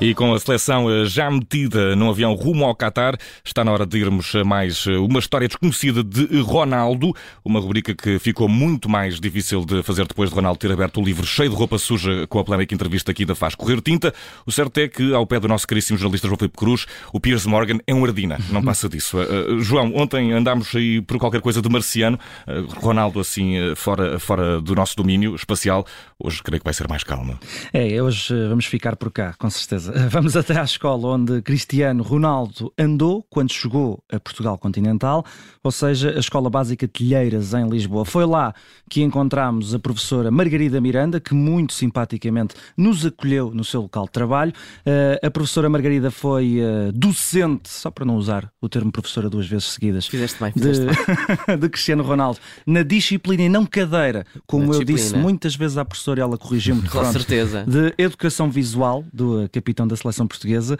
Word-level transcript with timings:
E 0.00 0.14
com 0.14 0.32
a 0.32 0.40
seleção 0.40 0.90
eh, 0.90 1.04
já 1.04 1.30
metida 1.30 1.94
num 1.94 2.08
avião 2.08 2.32
rumo 2.32 2.64
ao 2.64 2.74
Qatar, 2.74 3.18
está 3.44 3.62
na 3.62 3.70
hora 3.70 3.84
de 3.84 3.98
irmos 3.98 4.34
a 4.34 4.42
mais 4.42 4.86
eh, 4.86 4.96
uma 4.96 5.18
história 5.18 5.46
desconhecida 5.46 6.02
de 6.02 6.40
Ronaldo, 6.40 7.14
uma 7.44 7.60
rubrica 7.60 7.94
que 7.94 8.18
ficou 8.18 8.48
muito 8.48 8.88
mais 8.88 9.20
difícil 9.20 9.62
de 9.62 9.82
fazer 9.82 10.06
depois 10.06 10.30
de 10.30 10.36
Ronaldo 10.36 10.58
ter 10.58 10.72
aberto 10.72 11.02
o 11.02 11.04
livro 11.04 11.26
cheio 11.26 11.50
de 11.50 11.56
roupa 11.56 11.76
suja 11.76 12.26
com 12.28 12.38
a 12.38 12.44
polémica 12.44 12.74
entrevista 12.74 13.10
aqui 13.10 13.26
da 13.26 13.34
Faz 13.34 13.54
Correr 13.54 13.82
Tinta. 13.82 14.14
O 14.46 14.50
certo 14.50 14.78
é 14.78 14.88
que, 14.88 15.12
ao 15.12 15.26
pé 15.26 15.38
do 15.38 15.46
nosso 15.46 15.68
caríssimo 15.68 15.98
jornalista 15.98 16.26
João 16.26 16.38
Felipe 16.38 16.56
Cruz, 16.56 16.86
o 17.12 17.20
Piers 17.20 17.44
Morgan 17.44 17.76
é 17.86 17.92
um 17.92 18.02
ardina, 18.02 18.38
não 18.48 18.62
passa 18.64 18.88
disso. 18.88 19.18
Uh, 19.18 19.60
João, 19.60 19.92
ontem 19.94 20.32
andámos 20.32 20.74
aí 20.74 21.02
por 21.02 21.18
qualquer 21.18 21.42
coisa 21.42 21.60
de 21.60 21.68
marciano, 21.68 22.18
uh, 22.48 22.80
Ronaldo 22.80 23.20
assim 23.20 23.74
fora, 23.76 24.18
fora 24.18 24.62
do 24.62 24.74
nosso 24.74 24.96
domínio 24.96 25.34
espacial, 25.34 25.84
hoje 26.18 26.42
creio 26.42 26.58
que 26.58 26.64
vai 26.64 26.72
ser 26.72 26.88
mais 26.88 27.04
calma. 27.04 27.38
É, 27.70 28.02
hoje 28.02 28.34
vamos 28.48 28.64
ficar 28.64 28.96
por 28.96 29.12
cá, 29.12 29.34
com 29.38 29.50
certeza. 29.50 29.89
Vamos 30.10 30.36
até 30.36 30.58
à 30.58 30.62
escola 30.62 31.08
onde 31.08 31.42
Cristiano 31.42 32.02
Ronaldo 32.02 32.72
andou 32.78 33.24
quando 33.28 33.52
chegou 33.52 34.02
a 34.10 34.20
Portugal 34.20 34.56
continental, 34.56 35.24
ou 35.62 35.72
seja, 35.72 36.10
a 36.16 36.20
Escola 36.20 36.48
Básica 36.48 36.86
Telheiras 36.86 37.54
em 37.54 37.68
Lisboa. 37.68 38.04
Foi 38.04 38.24
lá 38.24 38.54
que 38.88 39.02
encontramos 39.02 39.74
a 39.74 39.78
professora 39.78 40.30
Margarida 40.30 40.80
Miranda, 40.80 41.18
que 41.18 41.34
muito 41.34 41.72
simpaticamente 41.72 42.54
nos 42.76 43.04
acolheu 43.04 43.50
no 43.52 43.64
seu 43.64 43.82
local 43.82 44.04
de 44.04 44.12
trabalho. 44.12 44.52
Uh, 44.86 45.26
a 45.26 45.30
professora 45.30 45.68
Margarida 45.68 46.10
foi 46.10 46.58
uh, 46.60 46.92
docente, 46.92 47.68
só 47.68 47.90
para 47.90 48.04
não 48.04 48.16
usar 48.16 48.50
o 48.60 48.68
termo 48.68 48.92
professora 48.92 49.28
duas 49.28 49.46
vezes 49.46 49.66
seguidas, 49.66 50.06
fizeste 50.06 50.38
bem, 50.40 50.52
fizeste 50.52 50.86
de, 50.86 51.46
bem. 51.46 51.58
de 51.58 51.68
Cristiano 51.68 52.02
Ronaldo, 52.02 52.38
na 52.66 52.82
disciplina 52.82 53.42
e 53.42 53.48
não 53.48 53.66
cadeira, 53.66 54.24
como 54.46 54.72
eu 54.72 54.84
disse 54.84 55.16
muitas 55.16 55.54
vezes 55.56 55.76
à 55.76 55.84
professora, 55.84 56.20
ela 56.20 56.38
corrigiu-me. 56.38 56.88
Com 56.88 57.04
certeza. 57.06 57.64
De 57.66 57.94
educação 57.98 58.50
visual, 58.50 59.04
do 59.12 59.48
capítulo 59.50 59.79
capitão 59.80 59.86
da 59.86 59.96
seleção 59.96 60.26
portuguesa. 60.26 60.78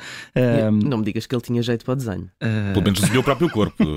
Não 0.73 0.99
me 0.99 1.05
digas 1.05 1.27
que 1.27 1.35
ele 1.35 1.43
tinha 1.43 1.63
jeito 1.63 1.85
para 1.85 1.93
o 1.93 1.97
desenho. 1.97 2.31
Uh... 2.43 2.73
Pelo 2.73 2.85
menos 2.85 3.01
desenhou 3.01 3.21
o 3.21 3.25
próprio 3.25 3.51
corpo 3.51 3.85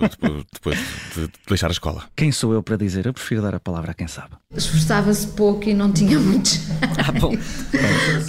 depois, 0.54 0.80
de 1.16 1.30
deixar 1.48 1.68
a 1.68 1.72
escola. 1.72 2.04
Quem 2.16 2.32
sou 2.32 2.54
eu 2.54 2.64
para 2.64 2.78
dizer? 2.78 3.06
Eu 3.06 3.14
prefiro 3.14 3.42
dar 3.42 3.56
a 3.56 3.60
palavra 3.60 3.92
a 3.92 3.94
quem 3.94 4.08
sabe. 4.08 4.36
Esforçava-se 4.56 5.28
pouco 5.28 5.68
e 5.68 5.74
não 5.74 5.92
tinha 5.92 6.20
muito. 6.20 6.52
ah, 6.98 7.12
bom. 7.12 7.34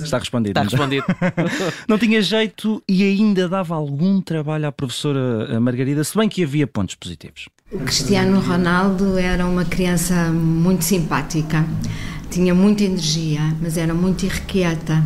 Está 0.02 0.18
respondido. 0.18 0.58
Está 0.58 0.62
respondido. 0.62 1.04
não 1.88 1.98
tinha 1.98 2.20
jeito 2.22 2.82
e 2.88 3.02
ainda 3.04 3.48
dava 3.48 3.74
algum 3.74 4.20
trabalho 4.20 4.66
à 4.66 4.72
professora 4.72 5.60
Margarida, 5.60 6.02
se 6.02 6.16
bem 6.16 6.28
que 6.28 6.42
havia 6.42 6.66
pontos 6.66 6.94
positivos. 6.94 7.48
O 7.70 7.78
Cristiano 7.78 8.40
Ronaldo 8.40 9.18
era 9.18 9.46
uma 9.46 9.64
criança 9.64 10.30
muito 10.30 10.84
simpática, 10.84 11.66
tinha 12.30 12.54
muita 12.54 12.84
energia, 12.84 13.40
mas 13.60 13.76
era 13.76 13.92
muito 13.94 14.24
irrequieta 14.24 15.02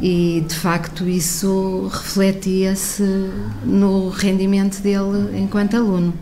e 0.00 0.44
de 0.46 0.54
facto 0.54 1.08
isso 1.08 1.88
refletia-se 1.92 3.02
no 3.64 4.08
rendimento 4.08 4.80
dele 4.80 5.38
enquanto 5.38 5.74
aluno. 5.76 6.14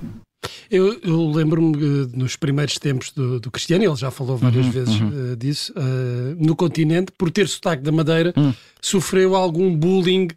Eu, 0.70 0.98
eu 1.02 1.30
lembro-me 1.30 1.76
uh, 1.76 2.10
nos 2.14 2.34
primeiros 2.34 2.78
tempos 2.78 3.12
do, 3.12 3.38
do, 3.38 3.50
Cristiano, 3.50 3.84
ele 3.84 3.94
já 3.94 4.10
falou 4.10 4.36
várias 4.36 4.66
uhum, 4.66 4.72
vezes 4.72 5.00
uhum. 5.00 5.32
Uh, 5.32 5.36
disso, 5.36 5.72
uh, 5.76 6.36
no 6.38 6.56
continente, 6.56 7.12
por 7.12 7.30
ter 7.30 7.46
sotaque 7.46 7.82
da 7.82 7.92
Madeira, 7.92 8.32
uhum. 8.36 8.54
sofreu 8.80 9.36
algum 9.36 9.76
bullying 9.76 10.28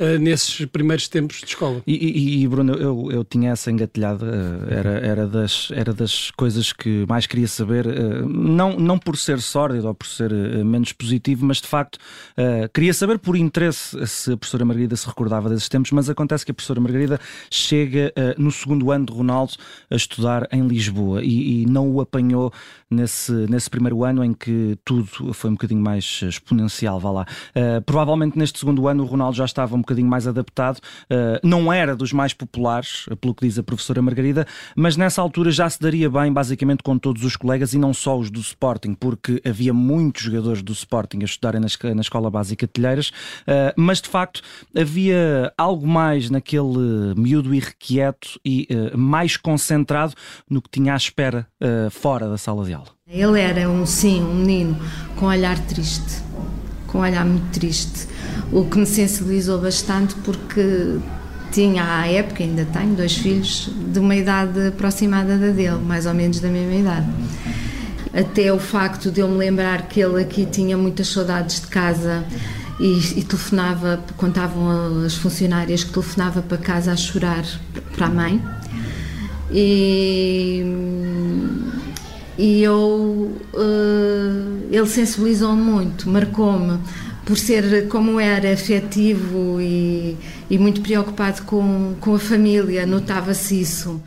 uh, 0.00 0.18
nesses 0.18 0.64
primeiros 0.66 1.06
tempos 1.06 1.38
de 1.38 1.46
escola. 1.46 1.82
E, 1.86 1.94
e, 1.94 2.42
e 2.42 2.48
Bruno, 2.48 2.72
eu, 2.74 3.08
eu 3.12 3.24
tinha 3.24 3.50
essa 3.52 3.70
engatilhada, 3.70 4.24
uh, 4.24 4.72
era, 4.72 4.90
era, 5.00 5.26
das, 5.26 5.68
era 5.72 5.92
das 5.92 6.30
coisas 6.32 6.72
que 6.72 7.04
mais 7.08 7.26
queria 7.26 7.46
saber, 7.46 7.86
uh, 7.86 8.28
não, 8.28 8.76
não 8.76 8.98
por 8.98 9.16
ser 9.16 9.40
sórdido 9.40 9.86
ou 9.86 9.94
por 9.94 10.06
ser 10.06 10.30
menos 10.64 10.92
positivo, 10.92 11.44
mas 11.44 11.60
de 11.60 11.66
facto 11.66 11.98
queria 12.72 12.94
saber 12.94 13.18
por 13.18 13.36
interesse 13.36 14.06
se 14.06 14.32
a 14.32 14.36
professora 14.36 14.64
Margarida 14.64 14.96
se 14.96 15.06
recordava 15.06 15.48
desses 15.48 15.68
tempos, 15.68 15.90
mas 15.90 16.08
acontece 16.08 16.44
que 16.44 16.50
a 16.50 16.54
professora 16.54 16.80
Margarida 16.80 17.20
chega 17.50 18.12
no 18.38 18.50
segundo 18.50 18.90
ano 18.90 19.06
de 19.06 19.12
Ronaldo 19.12 19.54
a 19.90 19.96
estudar 19.96 20.48
em 20.52 20.66
Lisboa 20.66 21.22
e, 21.22 21.62
e 21.62 21.66
não 21.66 21.90
o 21.90 22.00
apanhou 22.00 22.52
nesse, 22.90 23.32
nesse 23.32 23.68
primeiro 23.68 24.04
ano 24.04 24.24
em 24.24 24.32
que 24.32 24.78
tudo 24.84 25.34
foi 25.34 25.50
um 25.50 25.54
bocadinho 25.54 25.82
mais 25.82 26.20
exponencial, 26.22 27.00
vá 27.00 27.10
lá. 27.10 27.26
provavelmente 27.84 28.38
neste 28.38 28.58
segundo 28.58 28.86
ano 28.88 29.02
o 29.02 29.06
Ronaldo 29.06 29.36
já 29.36 29.44
estava 29.44 29.74
um 29.74 29.80
bocadinho 29.90 30.08
mais 30.08 30.26
adaptado. 30.26 30.78
Uh, 30.78 31.40
não 31.42 31.72
era 31.72 31.96
dos 31.96 32.12
mais 32.12 32.32
populares, 32.32 33.06
pelo 33.20 33.34
que 33.34 33.46
diz 33.46 33.58
a 33.58 33.62
professora 33.62 34.00
Margarida, 34.00 34.46
mas 34.76 34.96
nessa 34.96 35.20
altura 35.20 35.50
já 35.50 35.68
se 35.68 35.80
daria 35.80 36.08
bem, 36.08 36.32
basicamente, 36.32 36.82
com 36.82 36.96
todos 36.96 37.24
os 37.24 37.36
colegas 37.36 37.74
e 37.74 37.78
não 37.78 37.92
só 37.92 38.18
os 38.18 38.30
do 38.30 38.40
Sporting, 38.40 38.94
porque 38.94 39.42
havia 39.44 39.74
muitos 39.74 40.22
jogadores 40.22 40.62
do 40.62 40.72
Sporting 40.72 41.18
a 41.22 41.24
estudarem 41.24 41.60
na, 41.60 41.94
na 41.94 42.00
Escola 42.00 42.30
Básica 42.30 42.66
de 42.66 42.72
Telheiras, 42.72 43.08
uh, 43.08 43.72
mas 43.76 44.00
de 44.00 44.08
facto 44.08 44.40
havia 44.76 45.52
algo 45.58 45.86
mais 45.86 46.30
naquele 46.30 47.14
miúdo 47.16 47.54
irrequieto 47.54 48.40
e 48.44 48.68
uh, 48.70 48.96
mais 48.96 49.36
concentrado 49.36 50.14
no 50.48 50.62
que 50.62 50.70
tinha 50.70 50.94
à 50.94 50.96
espera 50.96 51.46
fora 51.90 52.28
da 52.28 52.38
sala 52.38 52.64
de 52.64 52.72
aula. 52.72 52.88
Ele 53.06 53.40
era 53.40 53.68
um 53.68 53.84
sim, 53.84 54.22
um 54.22 54.34
menino 54.34 54.78
com 55.16 55.26
olhar 55.26 55.58
triste, 55.66 56.22
com 56.86 57.00
olhar 57.00 57.24
muito 57.24 57.50
triste 57.52 58.08
o 58.52 58.64
que 58.64 58.78
me 58.78 58.86
sensibilizou 58.86 59.60
bastante 59.60 60.14
porque 60.16 60.98
tinha 61.52 61.84
à 61.84 62.06
época, 62.06 62.42
ainda 62.42 62.64
tenho, 62.64 62.94
dois 62.94 63.16
filhos 63.16 63.70
de 63.92 63.98
uma 63.98 64.14
idade 64.14 64.68
aproximada 64.68 65.36
da 65.36 65.48
dele, 65.48 65.78
mais 65.84 66.06
ou 66.06 66.14
menos 66.14 66.40
da 66.40 66.48
mesma 66.48 66.74
idade. 66.74 67.06
Até 68.12 68.52
o 68.52 68.58
facto 68.58 69.10
de 69.10 69.20
eu 69.20 69.28
me 69.28 69.36
lembrar 69.36 69.82
que 69.82 70.00
ele 70.00 70.20
aqui 70.20 70.46
tinha 70.46 70.76
muitas 70.76 71.08
saudades 71.08 71.60
de 71.60 71.66
casa 71.68 72.24
e, 72.80 73.20
e 73.20 73.24
telefonava, 73.24 74.02
contavam 74.16 75.04
as 75.04 75.14
funcionárias 75.14 75.84
que 75.84 75.92
telefonava 75.92 76.42
para 76.42 76.58
casa 76.58 76.92
a 76.92 76.96
chorar 76.96 77.44
para 77.94 78.06
a 78.06 78.10
mãe. 78.10 78.42
E, 79.52 80.64
e 82.38 82.62
eu, 82.62 83.36
uh, 83.54 84.68
ele 84.70 84.86
sensibilizou-me 84.86 85.62
muito, 85.62 86.08
marcou-me 86.08 86.78
por 87.30 87.38
ser 87.38 87.86
como 87.86 88.18
era 88.18 88.52
afetivo 88.52 89.60
e, 89.60 90.16
e 90.50 90.58
muito 90.58 90.80
preocupado 90.80 91.42
com, 91.44 91.94
com 92.00 92.16
a 92.16 92.18
família, 92.18 92.84
notava-se 92.84 93.60
isso. 93.60 94.02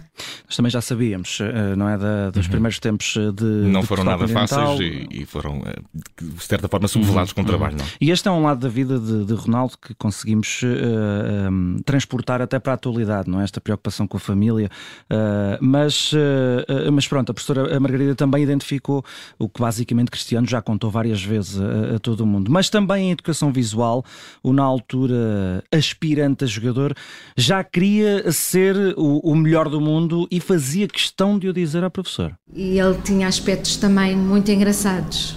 Nós 0.54 0.58
também 0.58 0.70
já 0.70 0.82
sabíamos, 0.82 1.40
eh, 1.42 1.76
não 1.76 1.90
é? 1.90 1.98
Da, 1.98 2.30
dos 2.30 2.46
uhum. 2.46 2.52
primeiros 2.52 2.80
tempos 2.80 3.16
eh, 3.18 3.32
de. 3.32 3.44
Não 3.44 3.82
de 3.82 3.88
foram 3.88 4.04
nada 4.04 4.28
fáceis 4.28 4.80
e, 4.80 5.08
e, 5.10 5.26
foram, 5.26 5.64
eh, 5.66 5.82
de 6.22 6.44
certa 6.44 6.68
forma, 6.68 6.88
subvelados 6.88 7.32
uhum. 7.32 7.36
com 7.36 7.42
o 7.42 7.46
trabalho, 7.46 7.78
não? 7.78 7.86
E 8.00 8.12
este 8.12 8.28
é 8.28 8.32
um 8.32 8.44
lado 8.44 8.60
da 8.60 8.70
vida 8.70 9.00
de, 9.00 9.26
de 9.26 9.34
Ronaldo 9.34 9.76
que 9.82 9.96
conseguimos 9.96 10.62
uh, 10.62 11.50
um, 11.50 11.78
transportar 11.84 12.40
até 12.40 12.60
para 12.60 12.74
a 12.74 12.76
atualidade, 12.76 13.30
não 13.30 13.42
é? 13.42 13.44
Esta 13.44 13.60
preocupação 13.60 14.08
com 14.08 14.18
a 14.18 14.20
família. 14.20 14.70
Uh, 15.10 15.58
mas, 15.60 16.14
uh, 16.14 16.92
mas 16.92 17.08
pronto, 17.08 17.32
a 17.32 17.34
professora 17.34 17.80
Margarida 17.80 18.14
também 18.14 18.44
identificou 18.44 19.04
o 19.40 19.50
que 19.50 19.60
basicamente 19.60 20.12
Cristiano 20.12 20.48
já 20.48 20.62
contou 20.62 20.92
várias 20.92 21.24
vezes 21.24 21.60
a, 21.60 21.96
a 21.96 22.00
todo 22.00 22.22
o 22.22 22.28
mundo. 22.28 22.52
Mas 22.52 22.70
também 22.70 23.08
em 23.08 23.12
educação 23.12 23.52
visual, 23.52 24.06
o 24.44 24.54
na 24.54 24.64
altura 24.64 25.64
aspirante 25.72 26.44
a 26.44 26.48
jogador 26.48 26.94
já 27.36 27.64
queria 27.64 28.32
ser 28.32 28.76
o, 28.98 29.20
o 29.20 29.36
melhor 29.36 29.68
do 29.68 29.82
mundo 29.82 30.28
e 30.30 30.43
fazia 30.44 30.88
questão 30.88 31.40
de 31.40 31.48
o 31.48 31.54
dizer 31.54 31.84
à 31.84 31.90
professora. 31.90 32.38
E 32.54 32.80
ele 32.80 32.98
tinha 33.04 33.28
aspectos 33.28 33.78
também 33.78 34.16
muito 34.16 34.52
engraçados. 34.52 35.32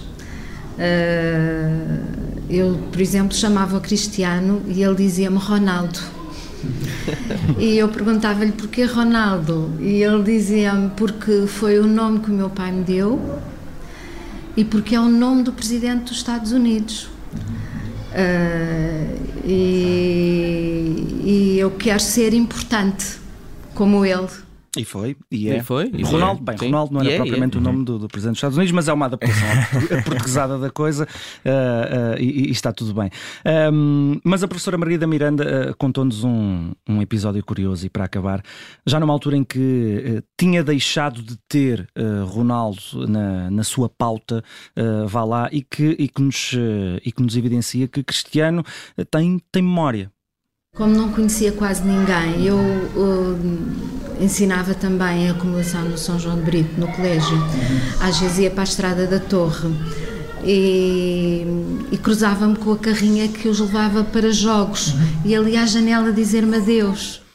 Uh, 0.77 2.27
eu, 2.49 2.77
por 2.91 3.01
exemplo, 3.01 3.35
chamava 3.35 3.79
Cristiano 3.79 4.61
e 4.67 4.83
ele 4.83 4.95
dizia-me 4.95 5.37
Ronaldo. 5.37 5.99
e 7.57 7.77
eu 7.77 7.87
perguntava-lhe 7.89 8.51
porquê 8.51 8.83
Ronaldo 8.83 9.73
e 9.79 10.03
ele 10.03 10.23
dizia-me 10.23 10.89
porque 10.91 11.45
foi 11.47 11.79
o 11.79 11.87
nome 11.87 12.19
que 12.19 12.29
o 12.29 12.33
meu 12.33 12.49
pai 12.49 12.71
me 12.71 12.83
deu 12.83 13.39
e 14.55 14.65
porque 14.65 14.95
é 14.95 14.99
o 14.99 15.07
nome 15.07 15.43
do 15.43 15.53
presidente 15.53 16.05
dos 16.05 16.17
Estados 16.17 16.51
Unidos. 16.51 17.09
Uh, 18.13 19.17
e, 19.45 21.21
e 21.23 21.59
eu 21.59 21.71
quero 21.71 21.99
ser 21.99 22.33
importante 22.33 23.19
como 23.73 24.03
ele. 24.03 24.46
E 24.75 24.83
foi, 24.85 25.15
e 25.31 25.49
é. 25.49 25.57
E 25.57 25.63
foi. 25.63 25.89
E 25.93 26.03
Ronaldo, 26.03 26.43
bem, 26.43 26.57
Sim. 26.57 26.65
Ronaldo 26.65 26.93
não 26.93 27.01
era 27.01 27.11
é, 27.11 27.15
propriamente 27.17 27.57
é. 27.57 27.59
o 27.59 27.63
nome 27.63 27.85
do, 27.85 27.99
do, 27.99 28.07
Presidente 28.07 28.33
dos 28.33 28.39
Estados 28.39 28.57
Unidos, 28.57 28.71
mas 28.73 28.87
é 28.87 28.93
uma 28.93 29.05
adaptação 29.05 29.47
portuguesada 30.05 30.57
da 30.57 30.69
coisa 30.69 31.05
uh, 31.05 32.15
uh, 32.15 32.21
e, 32.21 32.47
e, 32.47 32.51
está 32.51 32.71
tudo 32.71 32.93
bem. 32.93 33.09
Um, 33.73 34.19
mas 34.23 34.43
a 34.43 34.47
professora 34.47 34.77
Margarida 34.77 35.07
Miranda 35.07 35.71
uh, 35.71 35.77
contou-nos 35.77 36.23
um, 36.23 36.71
um, 36.87 37.01
episódio 37.01 37.43
curioso 37.43 37.85
e 37.85 37.89
para 37.89 38.05
acabar, 38.05 38.43
já 38.85 38.99
numa 38.99 39.13
altura 39.13 39.37
em 39.37 39.43
que 39.43 40.23
tinha 40.37 40.63
deixado 40.63 41.21
de 41.21 41.37
ter 41.47 41.87
Ronaldo 42.27 43.07
na, 43.07 43.49
na 43.49 43.63
sua 43.63 43.89
pauta, 43.89 44.43
vá 45.07 45.23
lá, 45.23 45.49
e 45.51 45.61
que, 45.61 45.95
e, 45.97 46.07
que 46.07 46.21
nos, 46.21 46.53
e 47.03 47.11
que 47.11 47.21
nos 47.21 47.35
evidencia 47.35 47.87
que 47.87 48.03
Cristiano 48.03 48.63
tem, 49.09 49.39
tem 49.51 49.61
memória. 49.61 50.11
Como 50.77 50.93
não 50.93 51.11
conhecia 51.11 51.51
quase 51.51 51.83
ninguém, 51.83 52.45
eu 52.45 52.55
uh, 52.55 53.35
ensinava 54.19 54.73
também 54.73 55.27
a 55.27 55.31
acumulação 55.31 55.83
no 55.85 55.97
São 55.97 56.19
João 56.19 56.37
de 56.37 56.43
Brito, 56.43 56.79
no 56.79 56.87
colégio. 56.87 57.37
Às 57.99 58.19
vezes 58.19 58.39
ia 58.39 58.51
para 58.51 58.61
a 58.61 58.63
Estrada 58.63 59.07
da 59.07 59.19
Torre 59.19 59.69
e, 60.43 61.45
e 61.91 61.97
cruzava-me 61.97 62.55
com 62.55 62.71
a 62.71 62.77
carrinha 62.77 63.27
que 63.27 63.47
os 63.47 63.59
levava 63.59 64.03
para 64.03 64.31
jogos 64.31 64.93
e 65.25 65.35
ali 65.35 65.57
à 65.57 65.65
janela 65.65 66.11
dizer-me 66.11 66.57
adeus. 66.57 67.26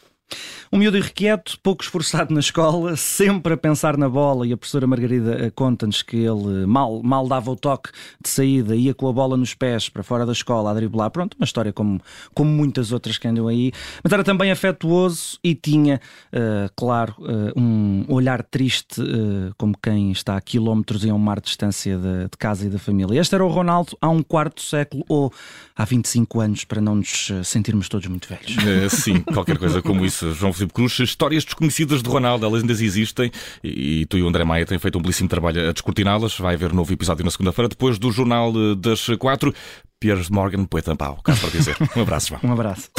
Um 0.75 0.79
miúdo 0.79 0.97
irrequieto, 0.97 1.59
pouco 1.63 1.85
esforçado 1.85 2.33
na 2.33 2.41
escola, 2.41 2.97
sempre 2.97 3.53
a 3.53 3.59
pensar 3.59 3.99
na 3.99 4.09
bola 4.09 4.47
e 4.47 4.55
a 4.55 4.57
professora 4.57 4.87
Margarida 4.87 5.37
eh, 5.39 5.51
conta-nos 5.51 6.01
que 6.01 6.17
ele 6.17 6.65
mal, 6.65 7.03
mal 7.03 7.29
dava 7.29 7.51
o 7.51 7.57
toque 7.57 7.91
de 8.19 8.31
saída, 8.31 8.75
ia 8.75 8.95
com 8.95 9.07
a 9.07 9.13
bola 9.13 9.37
nos 9.37 9.53
pés 9.53 9.91
para 9.91 10.03
fora 10.03 10.25
da 10.25 10.33
escola 10.33 10.71
a 10.71 10.75
driblar. 10.75 11.11
Pronto, 11.11 11.37
uma 11.39 11.45
história 11.45 11.75
como, 11.75 12.01
como 12.33 12.51
muitas 12.51 12.91
outras 12.91 13.19
que 13.19 13.29
andam 13.29 13.49
aí. 13.49 13.71
Mas 14.03 14.15
era 14.15 14.25
também 14.25 14.51
afetuoso 14.51 15.39
e 15.45 15.55
tinha, 15.55 16.01
uh, 16.33 16.73
claro, 16.75 17.17
uh, 17.19 17.53
um 17.55 18.07
olhar 18.09 18.43
triste, 18.43 19.03
uh, 19.03 19.53
como 19.59 19.77
quem 19.77 20.11
está 20.11 20.39
a 20.39 20.41
quilómetros 20.41 21.05
e 21.05 21.11
a 21.11 21.15
um 21.15 21.19
mar 21.19 21.39
de 21.39 21.49
distância 21.49 21.99
de, 21.99 22.31
de, 22.31 22.37
casa 22.39 22.65
e 22.65 22.71
da 22.71 22.79
família. 22.79 23.21
Este 23.21 23.35
era 23.35 23.45
o 23.45 23.49
Ronaldo 23.49 23.95
há 24.01 24.09
um 24.09 24.23
quarto 24.23 24.63
século 24.63 25.05
ou 25.07 25.31
há 25.77 25.85
25 25.85 26.41
anos, 26.41 26.65
para 26.65 26.81
não 26.81 26.95
nos 26.95 27.31
sentirmos 27.45 27.91
todos 27.91 28.07
muito 28.07 28.27
velhos. 28.27 28.57
sim, 28.91 29.21
qualquer 29.21 29.59
coisa 29.59 29.83
como 29.83 30.03
isso. 30.07 30.33
João 30.33 30.62
Filipe 30.63 30.75
Cruz, 30.75 30.99
histórias 31.01 31.45
desconhecidas 31.45 32.03
de 32.03 32.09
Ronaldo, 32.09 32.47
elas 32.47 32.61
ainda 32.61 32.73
existem 32.73 33.31
e 33.63 34.07
tu 34.07 34.17
e 34.17 34.23
o 34.23 34.29
André 34.29 34.45
Maia 34.45 34.65
têm 34.65 34.79
feito 34.79 34.99
um 34.99 35.03
belíssimo 35.03 35.29
trabalho 35.29 35.69
a 35.69 35.73
descortiná-las. 35.73 36.39
Vai 36.39 36.55
haver 36.55 36.73
um 36.73 36.77
novo 36.77 36.93
episódio 36.93 37.25
na 37.25 37.31
segunda-feira, 37.31 37.69
depois 37.69 37.99
do 37.99 38.11
Jornal 38.13 38.53
eh, 38.55 38.75
das 38.77 39.07
Quatro. 39.19 39.55
Piers 39.99 40.29
Morgan, 40.29 40.65
poeta 40.65 40.97
pau, 40.97 41.21
caso 41.23 41.41
para 41.41 41.51
dizer. 41.51 41.77
Um 41.97 42.03
abraço, 42.03 42.29
João. 42.29 42.41
Um 42.43 42.53
abraço. 42.53 42.91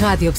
Rádio 0.00 0.34